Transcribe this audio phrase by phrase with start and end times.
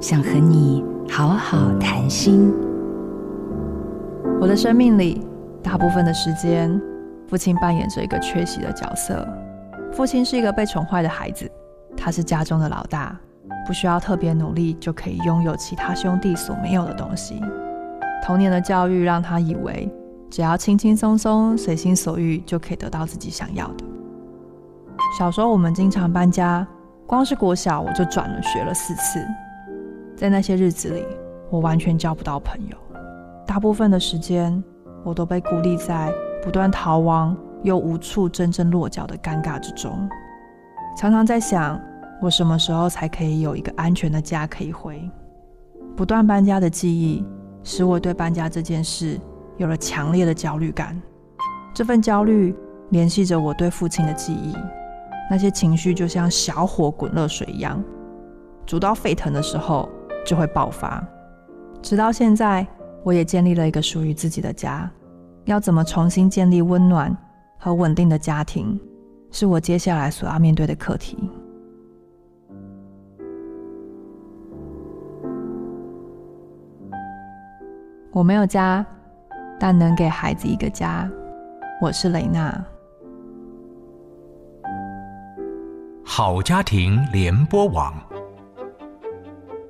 [0.00, 2.50] 想和你好好谈心。
[4.40, 5.20] 我的生命里，
[5.62, 6.80] 大部分的时间，
[7.28, 9.28] 父亲扮演着一个缺席的角色。
[9.92, 11.50] 父亲是一个被宠坏的孩子，
[11.94, 13.14] 他是家中的老大，
[13.66, 17.38] 不需要特别努力就可以拥有其他兄弟所没有的东西。
[18.24, 19.92] 童年的教育让他以为，
[20.30, 23.84] 只要轻轻松松、随心所欲就可以得到自己想要的。
[25.18, 26.66] 小时候我们经常搬家，
[27.06, 29.22] 光是国小我就转了学了四次。
[30.20, 31.02] 在那些日子里，
[31.48, 32.76] 我完全交不到朋友。
[33.46, 34.62] 大部分的时间，
[35.02, 40.06] 我都被孤立在不断逃亡又无处真正落脚的尴尬之中。
[40.94, 41.80] 常常在想，
[42.20, 45.10] 我什么时候才可以有一个安全的家可以回？
[45.96, 47.24] 不断搬家的记忆，
[47.64, 49.18] 使我对搬家这件事
[49.56, 51.00] 有了强烈的焦虑感。
[51.72, 52.54] 这份焦虑
[52.90, 54.54] 联系着我对父亲的记忆，
[55.30, 57.82] 那些情绪就像小火滚热水一样，
[58.66, 59.88] 煮到沸腾的时候。
[60.24, 61.02] 就会爆发。
[61.82, 62.66] 直到现在，
[63.02, 64.90] 我也建立了一个属于自己的家。
[65.46, 67.16] 要怎么重新建立温暖
[67.58, 68.78] 和稳定的家庭，
[69.30, 71.30] 是我接下来所要面对的课题。
[78.12, 78.84] 我没有家，
[79.58, 81.10] 但能给孩子一个家。
[81.80, 82.62] 我是雷娜。
[86.04, 87.94] 好家庭联播网。